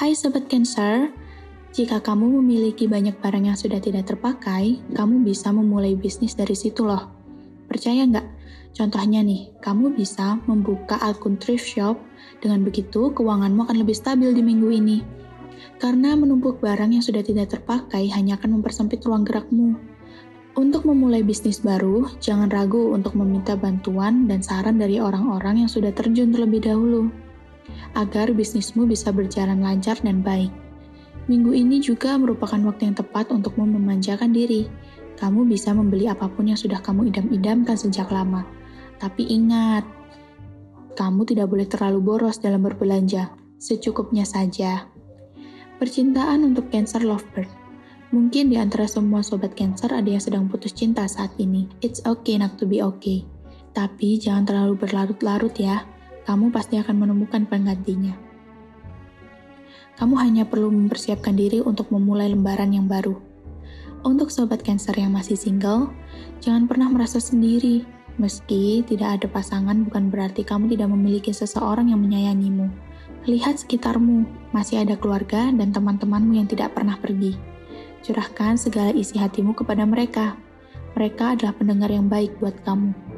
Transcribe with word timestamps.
Hai 0.00 0.16
Sobat 0.16 0.48
Cancer, 0.48 1.12
jika 1.76 2.00
kamu 2.00 2.40
memiliki 2.40 2.88
banyak 2.88 3.20
barang 3.20 3.44
yang 3.44 3.52
sudah 3.52 3.84
tidak 3.84 4.08
terpakai, 4.08 4.80
kamu 4.96 5.28
bisa 5.28 5.52
memulai 5.52 5.92
bisnis 5.92 6.32
dari 6.32 6.56
situ 6.56 6.88
loh. 6.88 7.12
Percaya 7.68 8.08
nggak? 8.08 8.24
Contohnya 8.72 9.20
nih, 9.20 9.52
kamu 9.60 9.92
bisa 9.92 10.40
membuka 10.48 10.96
akun 11.04 11.36
thrift 11.36 11.68
shop, 11.68 12.00
dengan 12.40 12.64
begitu 12.64 13.12
keuanganmu 13.12 13.68
akan 13.68 13.76
lebih 13.76 13.92
stabil 13.92 14.32
di 14.32 14.40
minggu 14.40 14.72
ini. 14.72 15.04
Karena 15.76 16.16
menumpuk 16.16 16.64
barang 16.64 16.96
yang 16.96 17.04
sudah 17.04 17.20
tidak 17.20 17.52
terpakai 17.52 18.08
hanya 18.16 18.40
akan 18.40 18.56
mempersempit 18.56 19.04
ruang 19.04 19.28
gerakmu. 19.28 19.76
Untuk 20.56 20.88
memulai 20.88 21.20
bisnis 21.20 21.60
baru, 21.60 22.08
jangan 22.24 22.48
ragu 22.48 22.96
untuk 22.96 23.12
meminta 23.20 23.52
bantuan 23.52 24.24
dan 24.24 24.40
saran 24.40 24.80
dari 24.80 24.96
orang-orang 24.96 25.60
yang 25.60 25.68
sudah 25.68 25.92
terjun 25.92 26.32
terlebih 26.32 26.64
dahulu 26.64 27.12
agar 27.94 28.30
bisnismu 28.30 28.86
bisa 28.86 29.10
berjalan 29.10 29.60
lancar 29.60 29.98
dan 30.00 30.22
baik. 30.22 30.50
Minggu 31.30 31.54
ini 31.54 31.78
juga 31.78 32.18
merupakan 32.18 32.58
waktu 32.66 32.90
yang 32.90 32.96
tepat 32.98 33.30
untuk 33.30 33.54
memanjakan 33.54 34.34
diri. 34.34 34.66
Kamu 35.20 35.46
bisa 35.46 35.70
membeli 35.70 36.08
apa 36.08 36.26
pun 36.26 36.48
yang 36.48 36.58
sudah 36.58 36.82
kamu 36.82 37.12
idam-idamkan 37.12 37.76
sejak 37.76 38.08
lama. 38.08 38.42
Tapi 38.98 39.28
ingat, 39.28 39.84
kamu 40.98 41.22
tidak 41.28 41.46
boleh 41.52 41.68
terlalu 41.70 42.00
boros 42.02 42.42
dalam 42.42 42.64
berbelanja. 42.64 43.30
Secukupnya 43.60 44.24
saja. 44.24 44.88
Percintaan 45.76 46.42
untuk 46.48 46.72
Cancer 46.72 47.04
Lovebird. 47.04 47.48
Mungkin 48.10 48.50
di 48.50 48.58
antara 48.58 48.90
semua 48.90 49.22
sobat 49.22 49.54
Cancer 49.54 49.92
ada 49.92 50.08
yang 50.08 50.18
sedang 50.18 50.50
putus 50.50 50.74
cinta 50.74 51.06
saat 51.06 51.30
ini. 51.38 51.70
It's 51.78 52.02
okay 52.08 52.40
not 52.40 52.58
to 52.58 52.66
be 52.66 52.82
okay. 52.82 53.22
Tapi 53.70 54.18
jangan 54.18 54.50
terlalu 54.50 54.74
berlarut-larut 54.82 55.54
ya 55.54 55.86
kamu 56.24 56.52
pasti 56.52 56.76
akan 56.76 56.96
menemukan 57.06 57.46
penggantinya. 57.48 58.16
Kamu 60.00 60.16
hanya 60.16 60.48
perlu 60.48 60.72
mempersiapkan 60.72 61.36
diri 61.36 61.60
untuk 61.60 61.92
memulai 61.92 62.32
lembaran 62.32 62.72
yang 62.72 62.88
baru. 62.88 63.20
Untuk 64.00 64.32
sobat 64.32 64.64
Cancer 64.64 64.96
yang 64.96 65.12
masih 65.12 65.36
single, 65.36 65.92
jangan 66.40 66.64
pernah 66.64 66.88
merasa 66.88 67.20
sendiri. 67.20 67.84
Meski 68.16 68.80
tidak 68.88 69.20
ada 69.20 69.26
pasangan 69.28 69.84
bukan 69.84 70.08
berarti 70.08 70.40
kamu 70.40 70.72
tidak 70.72 70.88
memiliki 70.88 71.36
seseorang 71.36 71.92
yang 71.92 72.00
menyayangimu. 72.00 72.72
Lihat 73.28 73.60
sekitarmu, 73.60 74.24
masih 74.56 74.80
ada 74.80 74.96
keluarga 74.96 75.52
dan 75.52 75.68
teman-temanmu 75.68 76.32
yang 76.32 76.48
tidak 76.48 76.72
pernah 76.72 76.96
pergi. 76.96 77.36
Curahkan 78.00 78.56
segala 78.56 78.96
isi 78.96 79.20
hatimu 79.20 79.52
kepada 79.52 79.84
mereka. 79.84 80.32
Mereka 80.96 81.36
adalah 81.36 81.52
pendengar 81.52 81.92
yang 81.92 82.08
baik 82.08 82.40
buat 82.40 82.56
kamu. 82.64 83.09